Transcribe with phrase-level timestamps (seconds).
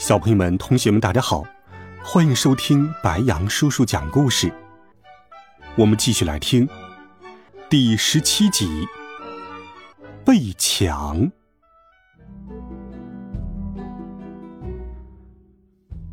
[0.00, 1.44] 小朋友们、同学们，大家好，
[2.02, 4.50] 欢迎收听白杨叔叔讲故事。
[5.76, 6.66] 我们继续来听
[7.68, 8.66] 第十七集
[10.24, 11.20] 《被抢》。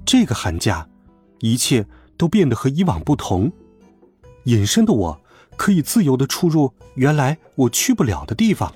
[0.05, 0.89] 这个寒假，
[1.39, 1.85] 一切
[2.17, 3.49] 都变得和以往不同。
[4.43, 5.21] 隐身的我
[5.55, 8.75] 可以自由的出入原来我去不了的地方，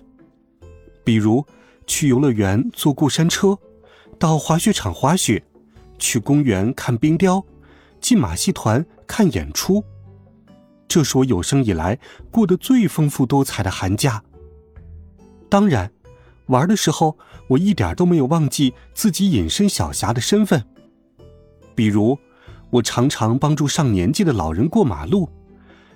[1.03, 1.45] 比如
[1.85, 3.59] 去游乐园坐过山车。
[4.21, 5.43] 到滑雪场滑雪，
[5.97, 7.43] 去公园看冰雕，
[7.99, 9.83] 进马戏团看演出。
[10.87, 11.97] 这是我有生以来
[12.29, 14.21] 过得最丰富多彩的寒假。
[15.49, 15.91] 当然，
[16.45, 20.63] 玩的时候我一点都没有忘记自己隐身小侠的身份。
[21.73, 22.15] 比如，
[22.69, 25.27] 我常常帮助上年纪的老人过马路，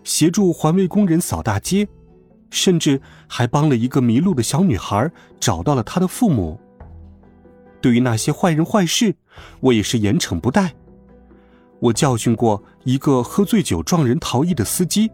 [0.04, 1.88] 协助环卫工人扫大街，
[2.50, 6.60] 甚至还帮了一个迷路的小女孩找到了她的父母。
[7.86, 9.14] 对于那些坏人坏事，
[9.60, 10.74] 我也是严惩不贷。
[11.80, 15.12] 我教训过一个喝醉酒撞人逃逸的司机，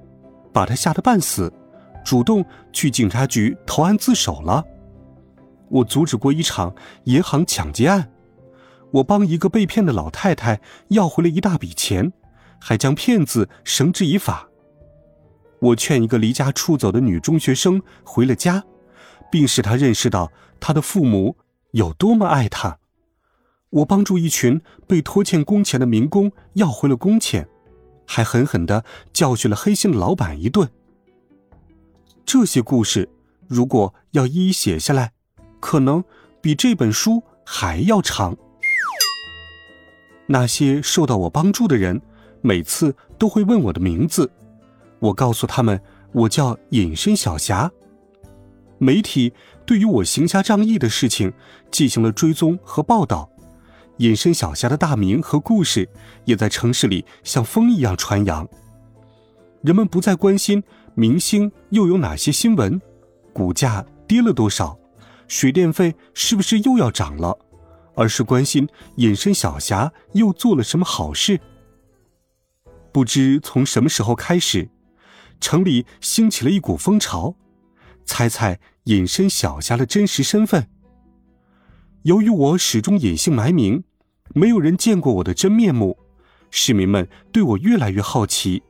[0.53, 1.51] 把他吓得半死，
[2.05, 4.63] 主动去警察局投案自首了。
[5.67, 8.09] 我阻止过一场银行抢劫案，
[8.91, 12.13] 我帮一个被骗的老太太要回了一大笔钱，
[12.57, 14.47] 还将骗子绳之以法。
[15.59, 18.63] 我劝一个离家出走的女中学生回了家，
[19.29, 21.35] 并使她认识到她的父母。
[21.71, 22.79] 有多么爱他，
[23.69, 27.47] 我帮助一群被拖欠工钱的民工要回了工钱，
[28.05, 28.83] 还狠狠的
[29.13, 30.69] 教训了黑心的老板一顿。
[32.25, 33.09] 这些故事，
[33.47, 35.13] 如果要一一写下来，
[35.59, 36.03] 可能
[36.41, 38.37] 比这本书还要长。
[40.27, 42.01] 那些受到我帮助的人，
[42.41, 44.31] 每次都会问我的名字，
[44.99, 45.81] 我告诉他们，
[46.13, 47.71] 我叫隐身小侠。
[48.81, 49.31] 媒体
[49.63, 51.31] 对于我行侠仗义的事情
[51.69, 53.29] 进行了追踪和报道，
[53.97, 55.87] 隐身小侠的大名和故事
[56.25, 58.49] 也在城市里像风一样传扬。
[59.61, 60.63] 人们不再关心
[60.95, 62.81] 明星又有哪些新闻，
[63.31, 64.75] 股价跌了多少，
[65.27, 67.37] 水电费是不是又要涨了，
[67.93, 71.39] 而是关心隐身小侠又做了什么好事。
[72.91, 74.71] 不知从什么时候开始，
[75.39, 77.35] 城里兴起了一股风潮。
[78.03, 80.67] 猜猜隐身小侠的真实身份。
[82.03, 83.83] 由于我始终隐姓埋名，
[84.33, 85.97] 没有人见过我的真面目，
[86.49, 88.63] 市民们对我越来越好奇，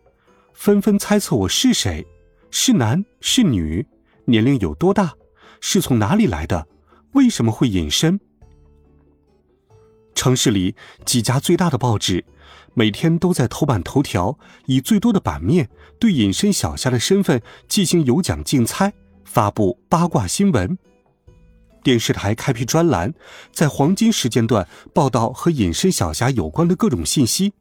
[0.54, 2.06] 纷纷猜测我是谁，
[2.50, 3.86] 是男是女，
[4.26, 5.14] 年龄有多大，
[5.62, 6.68] 是从哪里来的，
[7.14, 8.20] 为什么会隐身。
[10.14, 12.26] 城市里几家最大的报纸，
[12.74, 18.92] 每天都在头版头条，以最多的版面对隐身小侠的身份进行有奖竞猜。
[19.32, 20.78] 发布八卦新闻，
[21.82, 23.14] 电视台开辟专栏，
[23.54, 27.54] 在黄金时间段报道和隐身小侠有关的各种信息。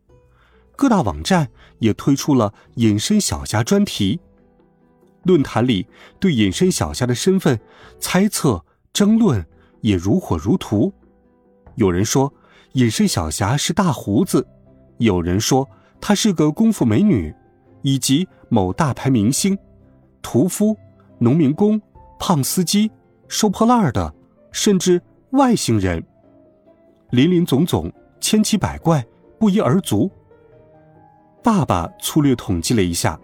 [0.75, 1.49] 各大网站
[1.79, 4.19] 也推出了隐身小侠专题。
[5.23, 5.87] 论坛里
[6.19, 7.61] 对隐身小侠的身份
[8.01, 9.47] 猜测争论
[9.81, 10.93] 也如火如荼。
[11.77, 12.35] 有人说
[12.73, 14.45] 隐身小侠是大胡子，
[14.99, 15.69] 有人说
[16.01, 17.33] 她是个功夫美女，
[17.83, 19.57] 以及某大牌明星，
[20.21, 20.77] 屠夫。
[21.23, 21.79] 农民工、
[22.19, 22.91] 胖司机、
[23.29, 24.15] 收破烂的，
[24.53, 25.01] 甚至
[25.33, 26.03] 外星人，
[27.11, 27.93] 林林总总，
[28.23, 29.07] 千奇百怪，
[29.39, 30.11] 不一而足。
[31.43, 33.21] 爸爸粗略统计了一下，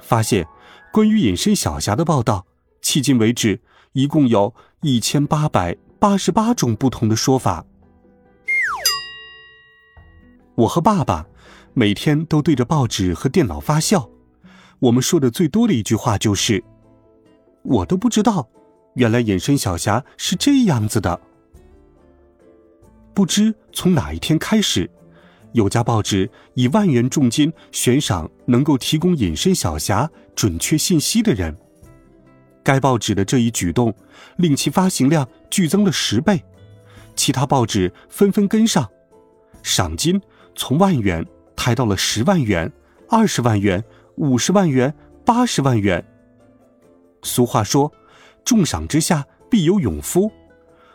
[0.00, 0.46] 发现
[0.90, 2.46] 关于隐身小侠的报道，
[2.82, 3.60] 迄今为止
[3.92, 7.66] 一共有一千八百八十八种不同的说法。
[10.54, 11.26] 我和爸爸
[11.74, 14.08] 每天都对着报纸和电脑发笑，
[14.78, 16.64] 我们说的最多的一句话就是。
[17.66, 18.48] 我都不知道，
[18.94, 21.20] 原来隐身小侠是这样子的。
[23.12, 24.88] 不知从哪一天开始，
[25.52, 31.56] 有家报纸以万元重金悬赏能够提供隐身小侠准确信息的人。
[32.62, 33.94] 该报纸的这一举动，
[34.36, 36.42] 令其发行量剧增了十倍，
[37.14, 38.88] 其他报纸纷纷跟上，
[39.62, 40.20] 赏金
[40.54, 41.24] 从万元
[41.56, 42.70] 抬到了十万元、
[43.08, 43.82] 二十万元、
[44.16, 46.04] 五十万元、八十万元。
[47.26, 47.92] 俗话说
[48.46, 50.30] ：“重赏之下必有勇夫。”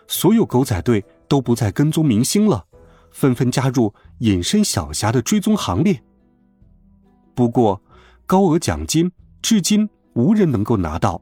[0.07, 2.66] 所有狗仔队都不再跟踪明星了，
[3.12, 6.01] 纷纷加入隐身小侠的追踪行列。
[7.36, 7.81] 不过，
[8.25, 9.12] 高额奖金
[9.42, 11.22] 至今无人能够拿到，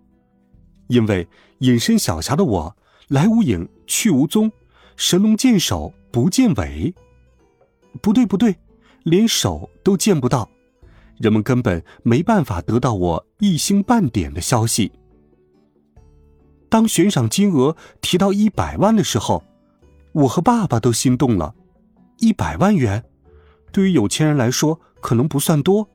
[0.87, 1.27] 因为
[1.59, 2.75] 隐身小侠的我
[3.09, 4.51] 来无影去无踪，
[4.95, 6.93] 神龙见首不见尾。
[8.01, 8.55] 不对，不对，
[9.03, 10.49] 连手都见不到，
[11.17, 14.91] 人们根本没办法得到我一星半点的消息。
[16.69, 19.43] 当悬赏金额提到一百万的时候，
[20.11, 21.53] 我和爸爸都心动了。
[22.19, 23.03] 一百万元，
[23.71, 25.89] 对于有钱人来说可能不算多，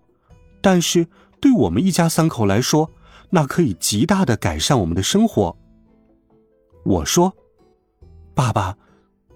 [0.60, 1.06] 但是
[1.40, 2.90] 对我们一家三口来说，
[3.30, 5.56] 那可以极大的改善我们的生活。
[6.84, 7.32] 我说
[8.34, 8.76] ：“爸爸，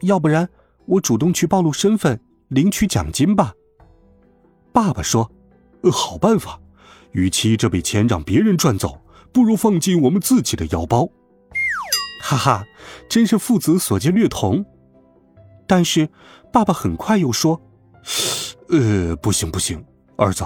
[0.00, 0.48] 要不然
[0.86, 3.52] 我主动去暴露身份，领取奖金吧。”
[4.72, 5.30] 爸爸说
[5.92, 6.60] ：“好办法，
[7.12, 9.00] 与其这笔钱让别人赚走，
[9.32, 11.08] 不如放进我们自己的腰包。”
[12.20, 12.66] 哈哈，
[13.08, 14.64] 真是父子所见略同。
[15.66, 16.08] 但是，
[16.52, 17.60] 爸爸很快又说
[18.70, 19.84] ：“呃，不行不行，
[20.16, 20.44] 儿子，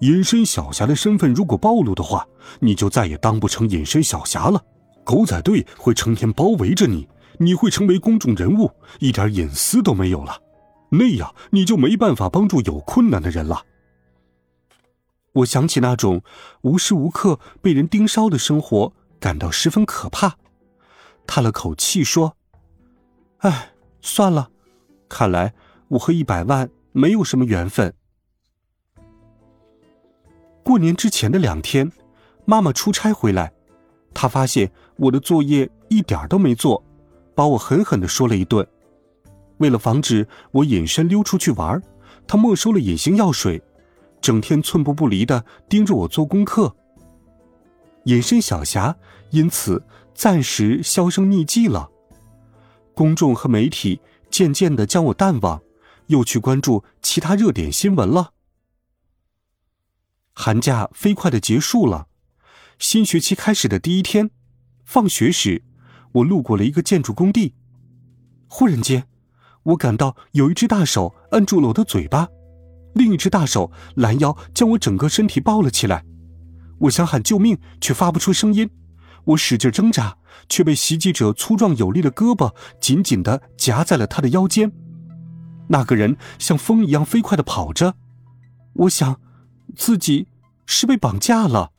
[0.00, 2.26] 隐身小侠的身份如果暴露的话，
[2.60, 4.62] 你就再也当不成隐身小侠了。
[5.04, 7.08] 狗仔队会成天包围着你，
[7.38, 10.40] 你会成为公众人物，一点隐私都没有了。
[10.90, 13.62] 那样你就没办法帮助有困难的人了。”
[15.34, 16.22] 我想起那种
[16.62, 20.36] 无时无刻被人盯梢的生活，感到十分可怕。
[21.26, 22.36] 叹了口气说
[23.38, 24.50] ：“哎，算了，
[25.08, 25.52] 看来
[25.88, 27.92] 我和一百万没有什么缘分。”
[30.62, 31.90] 过年之前的两天，
[32.44, 33.52] 妈妈出差回来，
[34.14, 36.82] 她发现我的作业一点都没做，
[37.34, 38.66] 把我狠狠的说了一顿。
[39.58, 41.82] 为了防止我隐身溜出去玩，
[42.26, 43.62] 她没收了隐形药水，
[44.20, 46.74] 整天寸步不离的盯着我做功课。
[48.04, 48.96] 隐身小侠
[49.30, 49.82] 因此。
[50.16, 51.90] 暂时销声匿迹了，
[52.94, 55.60] 公众和媒体渐渐的将我淡忘，
[56.06, 58.32] 又去关注其他热点新闻了。
[60.32, 62.08] 寒假飞快的结束了，
[62.78, 64.30] 新学期开始的第一天，
[64.86, 65.62] 放学时，
[66.12, 67.54] 我路过了一个建筑工地，
[68.48, 69.06] 忽然间，
[69.64, 72.26] 我感到有一只大手摁住了我的嘴巴，
[72.94, 76.06] 另一只大手拦腰将我整个身体抱了起来，
[76.78, 78.70] 我想喊救命，却发不出声音。
[79.26, 80.16] 我使劲挣扎，
[80.48, 84.72] 却被袭击者粗壮有力的胳膊紧紧的夹在了他的腰间。
[85.68, 87.94] 那个人像风一样飞快的跑着，
[88.74, 89.20] 我想，
[89.74, 90.28] 自己
[90.64, 91.72] 是被绑架了。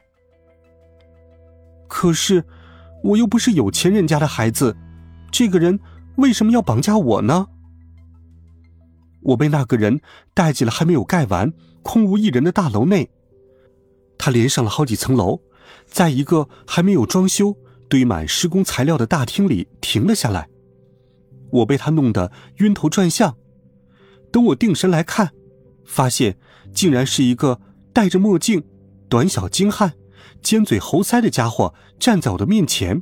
[1.88, 2.44] 可是，
[3.02, 4.76] 我又不是有钱人家的孩子，
[5.32, 5.80] 这个人
[6.18, 7.48] 为什么要绑架我呢？
[9.22, 10.02] 我被那个人
[10.34, 13.10] 带进了还没有盖完、空无一人的大楼内，
[14.18, 15.40] 他连上了好几层楼。
[15.86, 17.58] 在一个还没有装修、
[17.90, 20.50] 堆满施工材料的大厅里停了下来，
[21.52, 23.38] 我被他弄得晕头转向。
[24.32, 25.32] 等我定神来看，
[25.86, 26.38] 发现
[26.74, 27.62] 竟然是一个
[27.94, 28.64] 戴着墨镜、
[29.10, 29.94] 短小精悍、
[30.42, 33.02] 尖嘴猴腮的家伙站在我的面前。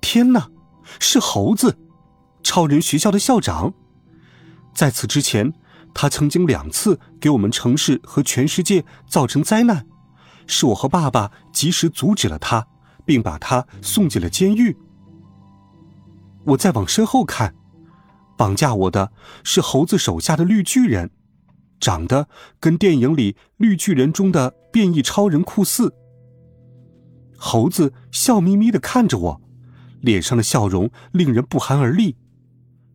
[0.00, 0.50] 天哪，
[0.98, 1.78] 是猴子，
[2.42, 3.72] 超人学校的校长！
[4.74, 5.52] 在此之前，
[5.94, 9.86] 他曾经两次给我们城市和全世界造成灾难。
[10.46, 12.66] 是我和爸爸及时阻止了他，
[13.04, 14.76] 并把他送进了监狱。
[16.44, 17.54] 我再往身后看，
[18.36, 19.12] 绑架我的
[19.44, 21.10] 是猴子手下的绿巨人，
[21.78, 25.94] 长得跟电影里绿巨人中的变异超人酷似。
[27.36, 29.40] 猴子笑眯眯的看着我，
[30.00, 32.16] 脸上的笑容令人不寒而栗。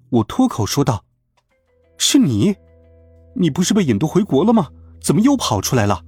[0.10, 1.04] 我脱口说道
[1.98, 2.56] ：“是你？
[3.36, 4.70] 你不是被引渡回国了吗？
[5.02, 6.04] 怎么又跑出来了？”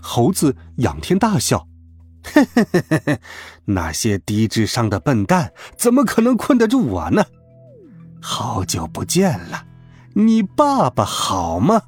[0.00, 1.66] 猴子仰天大笑，
[2.22, 3.20] 嘿嘿嘿嘿嘿，
[3.66, 7.24] 那些低智商的笨蛋怎么可能困得住我呢？
[8.20, 9.66] 好久不见了，
[10.14, 11.82] 你爸爸好吗？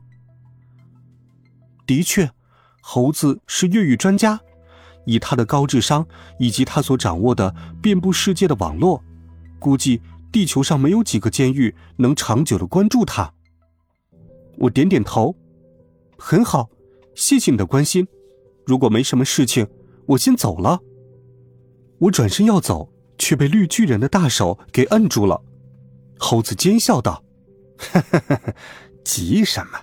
[1.87, 2.31] 的确，
[2.81, 4.40] 猴子是越狱专家，
[5.07, 6.07] 以他的高智商
[6.38, 9.02] 以及他所掌握的遍布世界的网络，
[9.59, 10.00] 估计
[10.31, 13.33] 地球上没有几个监狱能长久的关注他。
[14.59, 15.35] 我点点头，
[16.19, 16.69] 很好。
[17.14, 18.07] 谢谢你的关心，
[18.67, 19.67] 如果没什么事情，
[20.07, 20.81] 我先走了。
[21.99, 25.43] 我转身要走，却被绿巨人的大手给摁住了。
[26.19, 27.23] 猴子奸笑道
[29.05, 29.81] ：“急什么？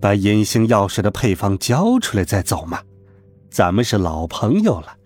[0.00, 2.82] 把隐形药水的配方交出来再走嘛。
[3.50, 4.96] 咱们是老朋友了，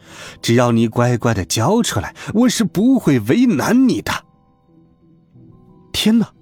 [0.40, 4.12] 只要你乖乖的交出来，我是不会为难你的。”
[5.92, 6.32] 天哪，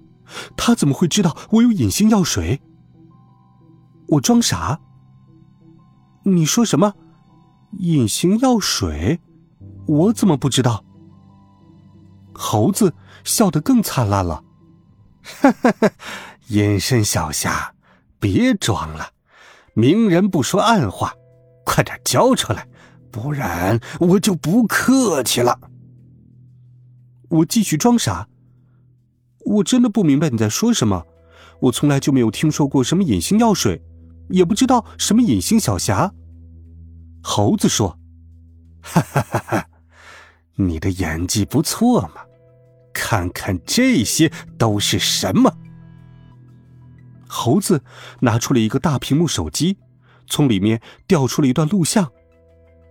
[0.55, 2.61] 他怎么会知道我有隐形药水？
[4.07, 4.79] 我装傻。
[6.27, 6.91] 你说什么？
[7.77, 9.19] 隐形药水？
[9.85, 10.83] 我怎么不知道？
[12.33, 12.91] 猴子
[13.23, 14.43] 笑得更灿烂了。
[15.21, 15.91] 哈哈哈，
[16.47, 17.75] 隐身小侠，
[18.19, 19.11] 别装了，
[19.75, 21.13] 明人不说暗话，
[21.63, 22.67] 快点交出来，
[23.11, 25.59] 不然我就不客气了。
[27.29, 28.27] 我继续装傻，
[29.45, 31.05] 我真的不明白你在说什么，
[31.59, 33.79] 我从来就没有听说过什么隐形药水，
[34.29, 36.11] 也不知道什么隐形小侠。
[37.21, 37.97] 猴子说
[38.81, 39.67] ：“哈哈哈哈，
[40.55, 42.21] 你的演技不错嘛。”
[42.97, 45.53] 看看这些都是什么？
[47.27, 47.83] 猴子
[48.21, 49.77] 拿出了一个大屏幕手机，
[50.27, 52.09] 从里面调出了一段录像。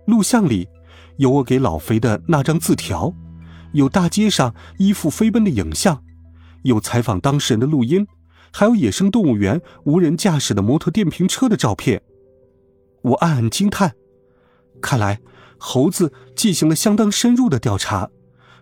[0.05, 0.69] 录像里
[1.17, 3.11] 有我给老肥的那张字条，
[3.73, 6.03] 有大街上衣服飞奔的影像，
[6.61, 8.05] 有采访当事人的录音，
[8.57, 12.01] 还有野生动物园无人驾驶的摩托电瓶车的照片。
[13.01, 13.93] 我暗暗惊叹，
[14.81, 15.19] 看来
[15.57, 18.09] 猴子进行了相当深入的调查。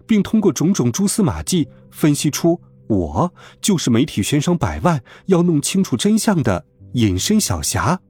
[0.07, 3.31] 并通过种种蛛丝马迹分析出，我
[3.61, 8.01] 就是媒体悬赏百万要弄清楚真相的隐身小侠。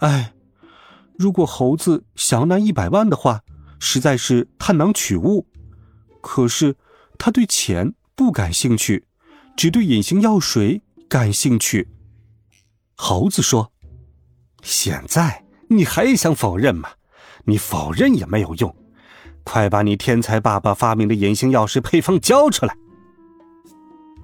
[0.00, 0.34] 哎，
[1.18, 3.40] 如果猴子想要拿一百万的话，
[3.80, 5.46] 实在是探囊取物。
[6.20, 6.76] 可是
[7.18, 9.06] 他对钱不感兴趣，
[9.56, 11.88] 只对隐形药水感兴趣。
[12.94, 13.72] 猴子说
[14.62, 16.90] ：“现在你还想否认吗？
[17.44, 18.74] 你否认也没有用。”
[19.44, 22.76] 快把你天才爸爸发明的隐形药水配方交出来！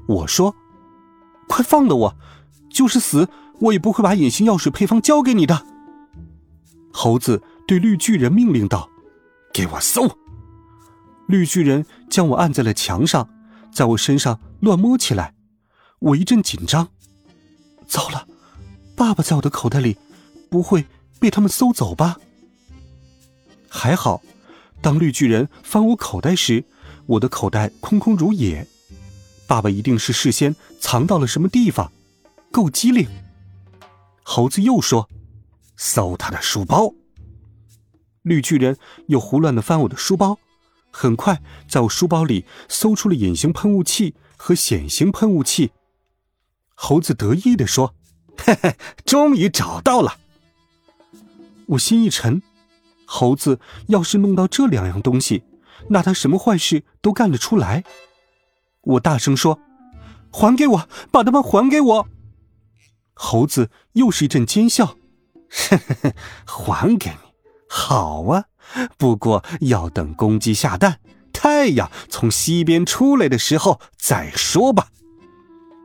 [0.07, 0.55] 我说
[1.49, 2.17] ：“快放了我，
[2.71, 5.67] 就是死我也不会把隐形药水配方交给你的。”
[6.95, 8.89] 猴子对绿巨人命令道
[9.53, 10.09] ：“给我搜！”
[11.27, 13.29] 绿巨人将我按在了墙上，
[13.79, 15.37] 在我身上乱摸起来。
[16.01, 16.89] 我一阵紧张，
[17.87, 18.27] 糟了，
[18.97, 19.97] 爸爸在我的口袋里，
[20.51, 20.85] 不会
[21.21, 22.19] 被他们搜走吧？
[23.69, 24.21] 还好。
[24.81, 26.65] 当绿巨人翻我口袋时，
[27.07, 28.67] 我的口袋空空如也。
[29.47, 31.93] 爸爸一定是事先藏到了什么地方，
[32.51, 33.09] 够机灵。
[34.25, 35.09] 猴子又说
[35.79, 36.93] ：“搜他的书包。”
[38.23, 40.37] 绿巨人又胡乱的翻我的书包，
[40.99, 45.71] 很快在我书包里搜出了隐形喷雾器和显形喷雾器。
[46.75, 47.95] 猴子得意的说
[48.37, 50.19] ：“嘿嘿，终于找到了。”
[51.67, 52.43] 我心一沉。
[53.07, 55.45] 猴子要是弄到这两样东西，
[55.91, 57.85] 那他什么坏事都干得出来。
[58.83, 59.61] 我大声说
[60.33, 62.09] ：“还给我，把它们还给我！”
[63.15, 64.97] 猴子又是一阵奸笑
[66.45, 67.17] ：“还给你，
[67.69, 68.47] 好啊！
[68.97, 70.99] 不过要等公鸡下蛋，
[71.33, 74.89] 太阳从西边出来的时候再说吧。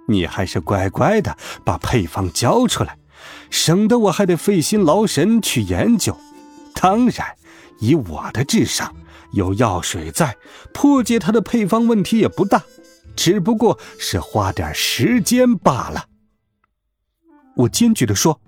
[0.08, 2.98] 你还是乖乖的把配方交出来，
[3.50, 6.18] 省得我还得费心劳神去研究。”
[6.76, 7.38] 当然，
[7.80, 8.94] 以我的智商，
[9.32, 10.36] 有药水在，
[10.74, 12.64] 破解它的配方问题也不大，
[13.16, 16.06] 只不过是花点时间罢了。
[17.56, 18.42] 我坚决的说：“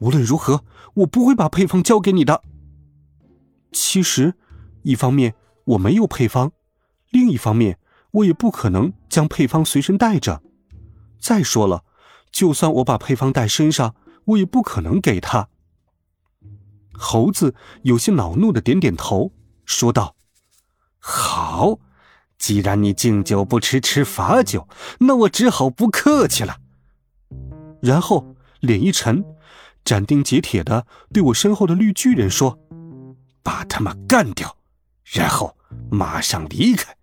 [0.00, 2.40] 无论如何，我不会把配方交给你的。”
[3.74, 4.34] 其实，
[4.84, 6.52] 一方面我没有配方，
[7.10, 7.78] 另一方面
[8.12, 10.40] 我也不可能将配方随身带着。
[11.20, 11.82] 再说了，
[12.30, 15.48] 就算我把配方带身上，我也不可能给他。
[16.92, 19.32] 猴子有些恼怒的点点头，
[19.64, 20.14] 说道
[21.00, 21.80] ：“好，
[22.38, 24.68] 既然你敬酒不吃吃罚酒，
[25.00, 26.58] 那我只好不客气了。”
[27.82, 29.24] 然后脸一沉，
[29.84, 32.60] 斩钉截铁的对我身后的绿巨人说
[33.44, 34.56] ：“把他们干掉，
[35.04, 35.56] 然后
[35.88, 36.96] 马上离开。”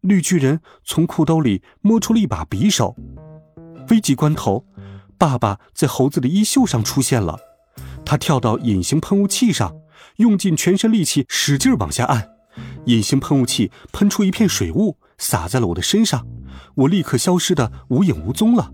[0.00, 2.96] 绿巨人从裤兜里摸出了一把匕首，
[3.90, 4.64] 危急关头，
[5.18, 7.38] 爸爸在猴子的衣袖上出现了。
[8.06, 9.76] 他跳到隐形喷雾器上，
[10.16, 12.30] 用尽全身力气，使劲往下按，
[12.86, 16.26] 隐形喷雾器喷出一片水雾，洒在了我的身上，
[16.76, 18.72] 我立刻消失的无影无踪了。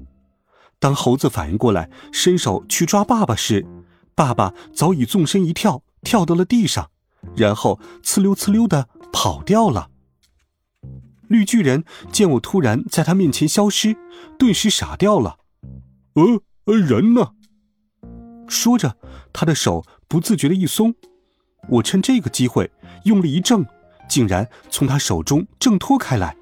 [0.78, 3.66] 当猴子反应过来，伸手去抓爸爸时，
[4.14, 6.90] 爸爸早已纵身一跳，跳到了地上，
[7.36, 9.90] 然后呲溜呲溜的跑掉了。
[11.28, 13.96] 绿巨人见我突然在他面前消失，
[14.38, 15.38] 顿时傻掉了。
[16.14, 17.32] 呃呃，人呢？
[18.48, 18.96] 说着，
[19.32, 20.94] 他的手不自觉的一松，
[21.68, 22.70] 我趁这个机会
[23.04, 23.66] 用力一挣，
[24.08, 26.36] 竟然从他手中挣脱开来。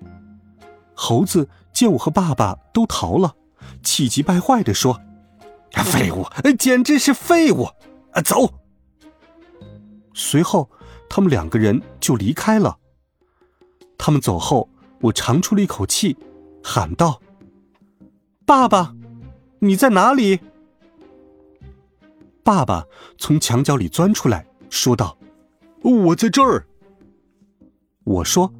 [0.94, 3.36] 猴子见我和爸爸都逃了，
[3.82, 5.00] 气急败坏的说
[5.84, 6.26] ：“废物，
[6.58, 7.64] 简直是废物！
[8.12, 8.52] 啊，走！”
[10.14, 10.70] 随后，
[11.08, 12.78] 他们两个人就离开了。
[13.98, 14.68] 他们走后，
[15.00, 16.16] 我长出了一口气，
[16.62, 17.20] 喊道
[18.46, 18.94] ：“爸爸，
[19.58, 20.40] 你在哪里？”
[22.42, 22.84] 爸爸
[23.18, 25.16] 从墙角里钻出来，说道
[25.82, 26.66] ：“我在这儿。”
[28.04, 28.52] 我说：“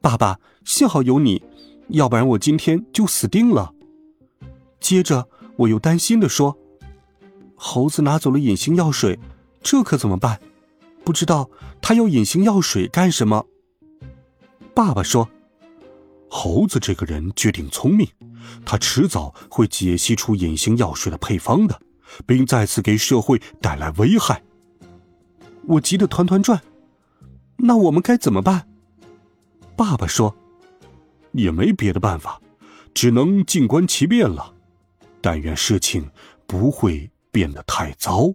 [0.00, 1.42] 爸爸，幸好有你，
[1.88, 3.72] 要不然我今天就死定了。
[4.78, 6.58] 接着我又担心的说
[7.56, 9.18] ：“猴子拿走了隐形药水，
[9.62, 10.38] 这可怎么办？
[11.04, 13.46] 不知道他要隐形药水干什么。”
[14.74, 15.28] 爸爸说
[16.28, 18.08] ：“猴子这个人绝顶聪明，
[18.64, 21.80] 他迟早会解析出隐形药水的配方的，
[22.26, 24.42] 并再次给社会带来危害。”
[25.66, 26.60] 我急得团团转。
[27.56, 28.68] 那我们该怎么办？
[29.76, 30.34] 爸爸说
[31.32, 32.40] ：“也没别的办法，
[32.92, 34.52] 只能静观其变了。
[35.20, 36.10] 但愿事情
[36.46, 38.34] 不会变得太糟。”